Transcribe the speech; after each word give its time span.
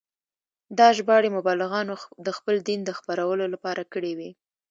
دا 0.77 0.87
ژباړې 0.97 1.29
مبلغانو 1.37 1.93
د 2.25 2.27
خپل 2.37 2.55
دین 2.67 2.79
د 2.85 2.91
خپرولو 2.99 3.45
لپاره 3.53 3.81
کړې 3.93 4.11
وې. 4.17 4.31